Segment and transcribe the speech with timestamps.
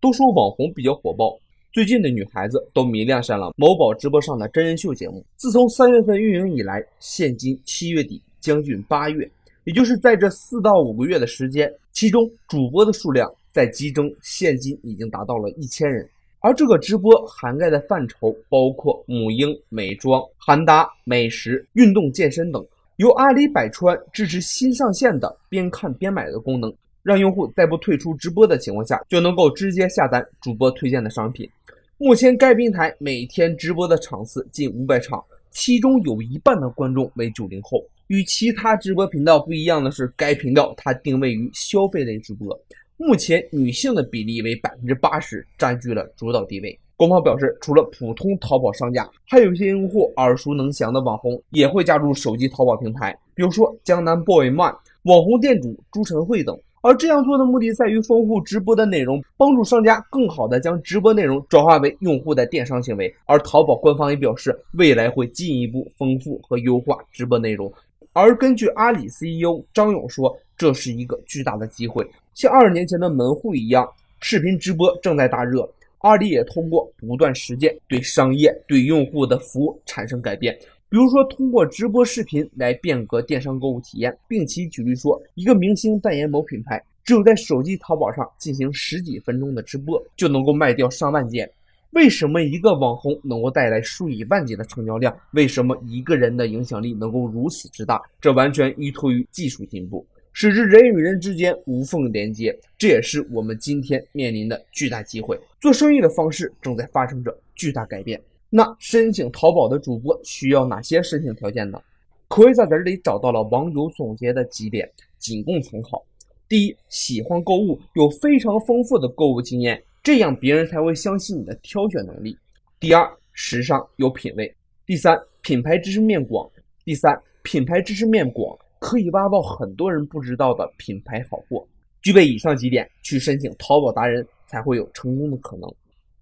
[0.00, 1.36] 都说网红比较火爆，
[1.72, 5.24] 最近的女孩子都迷恋上了某宝直播上的真人秀节目。
[5.36, 9.28] 自从三月份运营以来，现今七月底，将近八月，
[9.64, 16.08] 也就是在这四到五个月的时间，其中主播的数量在激增，现今已经达到了一千人。
[16.40, 22.64] 而这个直播涵盖的范畴包括母婴、美妆、韩搭、美食、运动健身等。
[22.98, 26.72] 由阿里百川支持新上线的边看边买的功能，
[27.08, 31.48] 让用户在不退出直播的情况下，就能够直接下单主播推荐的商品。
[31.96, 37.82] 目前该平台每天直播的场次近五百场，其中有一半的观众为九零后。
[38.08, 42.54] 与其他直播频道不一样的是，该频道它定位于消费类直播。
[42.98, 46.78] 目前女性的比例为百分之八十，占据了主导地位。
[46.94, 56.54] 官方表示，除了普通淘宝商家，还有一些用户耳熟能详的网红也会加入手机淘宝平台，比如说江南 boy man、网红店主朱晨慧等。
[56.88, 63.14] 而这样做的目的在于丰富直播的内容，帮助商家更好的将直播内容转化为用户的电商行为。
[63.26, 67.70] 而淘宝官方也表示，未来会进一步丰富和优化直播内容。
[68.14, 72.02] 而根据阿里 CEO 张勇说，这是一个巨大的机会。
[72.32, 73.86] 像二十年前的门户一样，
[74.20, 75.70] 视频直播正在大热。
[75.98, 80.58] 阿里也通过不断实践，对商业、对用户的服务产生改变。
[80.90, 91.50] 比如说，通过直播视频来变革电商购物体验，并其举例说，一个明星代言某品牌，只有在手机淘宝上进行十几分钟的直播，就能够卖掉上万件。
[91.90, 95.14] 为什么一个网红能够带来数以万计的成交量？
[95.32, 98.00] 为什么一个人的影响力能够如此之大？
[98.18, 100.06] 这完全依托于技术进步。
[100.32, 105.38] 使之人与人之间无缝连接，这也是我们今天面临的巨大机会。
[105.60, 108.18] 做生意的方式正在发生着巨大改变。
[108.50, 111.80] 那申请淘宝的主播需要哪些申请条件呢？
[112.28, 116.02] 可以在这里找到了网友总结的几点，仅供参考。
[116.48, 122.36] 第一，喜欢购物，有非常丰富的购物经验，这样别人才会相信你的挑选能力。
[122.80, 124.54] 第二，时尚有品位。
[124.86, 126.50] 第三，品牌知识面广。
[126.84, 128.56] 第三，品牌知识面广。
[128.80, 131.66] 可以挖到很多人不知道的品牌好货，
[132.00, 135.68] 具备以上几点去申请淘宝达人才会有成功的可能。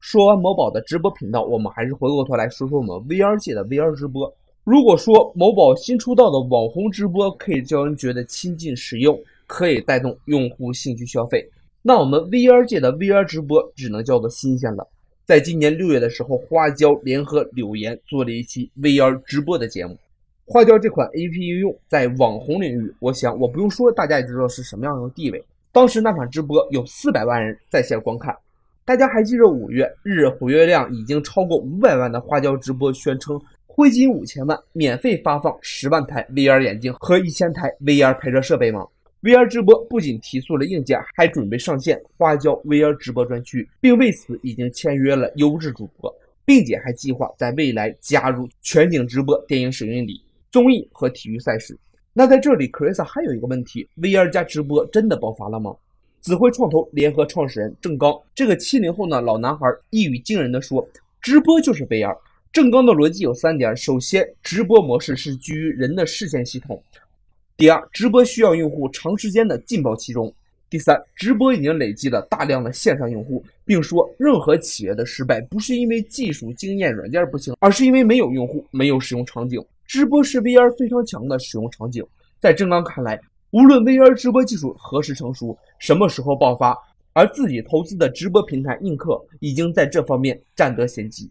[0.00, 4.34] 说完某宝的直播频道，我们还是回过头来说说我们 VR 界的 VR 直播。
[4.64, 11.46] 如果说某宝新出道的网红直播可以叫人觉得亲近实用，可以带动用户兴趣消费，
[11.82, 14.86] 那我们 VR 界的 VR 直播只能叫做新鲜了。
[15.26, 19.96] 在今年六月的时候，花椒联合柳岩做了一期 VR 直播的节目。
[20.46, 25.44] 花椒这款 A P P 应用在网红领域，我想我不用说，大家也知道是什么样的地位。
[25.72, 28.34] 当时那场直播有四百万人在线观看。
[28.84, 38.84] 大家还记得五月日活跃量已经超过五百万的花椒直播宣称挥金五千万，免费发放十万台 V R 眼镜和一千台 V R 拍摄设备吗
[39.20, 46.12] ？V R 直播不仅提速了硬件，还准备上线花椒 V R 直播专区，并为此已经签约了优质主播，
[46.44, 50.20] 并且还计划在未来加入全景直播电影首映礼。
[50.50, 51.78] 综艺和体育赛事，
[52.12, 55.72] 那在这里，Chris 还有一个问题：VR 加直播真的爆发了吗？
[56.20, 60.86] 紫辉创投联合创始人郑刚，这个七零后的老男孩一语惊人的说
[61.22, 62.14] ：“直播就是 VR。”
[62.52, 66.76] 郑刚的逻辑有三点：首先，直播模式是基于人的视线系统；
[67.56, 70.30] 第二，直播需要用户长时间的浸泡其中；
[70.68, 79.64] 第三，直播已经累积了大量的线上用户，并说任何企业的失败不是因为技术经验软件不行，而是因为没有用户，没有使用场景。
[79.86, 82.04] 直播是 VR 非常强的使用场景，
[82.38, 83.18] 在郑刚看来，
[83.52, 86.78] 无论 VR 直播技术何时成熟，什么时候爆发，
[87.12, 91.28] 而自己投资的直播平台映客已经在这方面占得先机。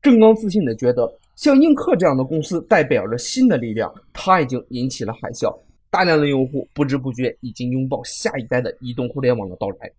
[0.00, 5.52] 郑刚自信地觉得，像映客这样的公司代表着新的力量，它已经引起了海啸，
[5.90, 9.90] 大量的用户不知不觉已经拥抱下一代的移动互联网的到来。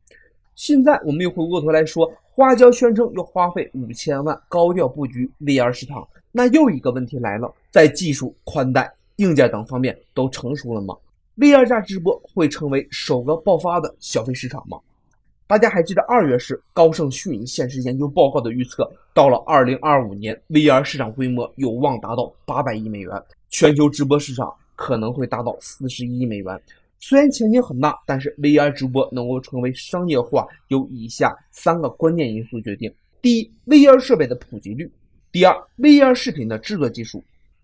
[0.56, 6.08] 现在我们又回过头来说，花椒宣称要花费五千万高调布局 VR 市场。
[6.32, 10.96] 那又一个问题来了，在技术、宽带、硬件等方面都成熟了吗
[11.38, 14.80] ？VR 加直播会成为首个爆发的消费市场吗？
[15.46, 26.62] 大家还记得二月时高盛虚拟现实研究报告的预测，到了二零二五年，VR 市场规模有望达到八百亿美元，全球直播市场可能会达到四十亿美元。
[27.00, 32.92] 虽然前景很大，但是 VR 直播能够成为商业化，由以下三个关键因素决定：
[33.22, 34.92] 第一，VR 设备的普及率。
[35.32, 37.20] 第二，VR 视频的制作技术；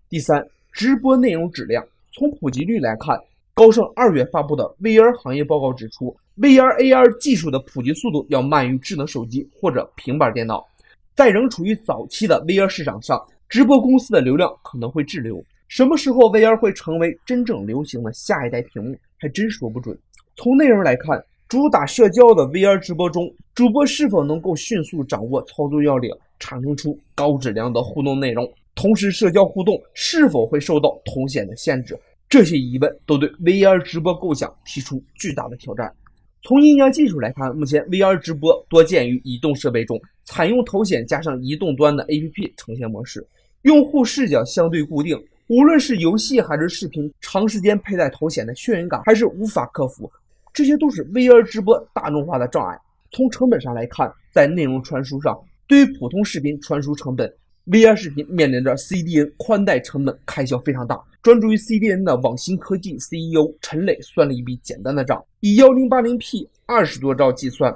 [0.08, 1.84] 第三，直播内容质量。
[2.12, 3.20] 从普及率来看，
[3.56, 10.66] 高盛二月发布的 VR 行业报告指出，VR AR 技术的普及速度要慢于智能手机或者平板电脑。
[11.14, 15.40] 在仍处于早期的 VR 市场上，直播公司的流量可能会滞留。
[15.68, 19.96] 什么时候 VR 会成为真正流行的下一代屏幕，还真说不准。
[20.34, 26.10] 从内容来看主打社交的 VR 直播中，主播是否能够迅速掌握操作要领，
[26.40, 28.52] 产生出高质量的互动内容？
[28.74, 31.96] 同时，社交互动是否会受到头显的限制？
[32.34, 35.94] 这些疑问都对 VR 直播构想提出巨大的挑战。
[36.42, 43.24] 从硬件技术来看，目前 VR 直播多见于移动设备中，采用头显加上移动端的 APP 呈现模式，
[43.62, 45.16] 用户视角相对固定。
[45.46, 50.10] 无论是游戏还是视频，长时间佩戴头显的眩晕感还是无法克服，
[50.52, 52.76] 这些都是 VR 直播大众化的障碍。
[53.12, 57.32] 从成本上来看，在内容传输上，对于普通视频传输成本。
[57.66, 67.74] VR 视频面临着 CDN 宽带成本开销非常大，专注于 CDN 的网新科技 CEO 陈磊算了一笔简单的账，以 1080P 二十多兆计算，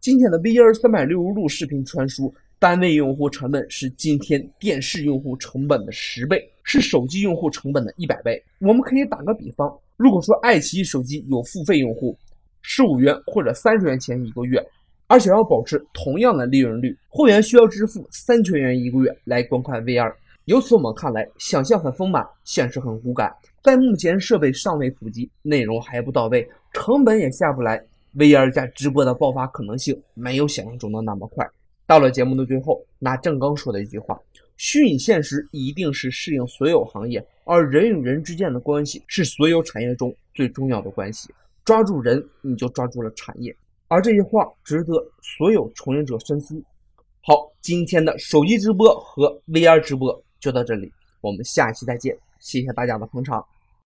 [0.00, 8.42] 今天的 VR 三百六十度视频传输单位用户成本是今天电视用户成本的十倍，是手机用户成本的一百倍。
[8.60, 12.16] 我们可以打个比方，如果说爱奇艺手机有付费用户，
[12.62, 14.66] 十五元或者三十元钱一个月。
[15.08, 20.12] 而想要保持同样的利润率，会员需要支付三千元一个月来观看 VR。
[20.46, 23.34] 由此我们看来，想象很丰满，现实很骨感。
[23.62, 27.82] 在目前设备尚未普及，内容还不到位，成本也下不来
[28.16, 31.44] ，VR 加直播的爆发可能性没有想象中的那么快。
[31.86, 34.20] 到了节目的最后，拿郑刚说的一句话：
[34.56, 41.28] 虚拟现实一定是适应所有行业，而人与人之间的关系是所有产业中最重要的关系。
[41.64, 43.56] 抓住人，你就抓住了产业。
[43.88, 46.62] 而这些话值得所有从业者深思。
[47.22, 53.44] 好，今天的手机直播和 VR 直播就到这里，我们下期再见，谢谢大家的捧场。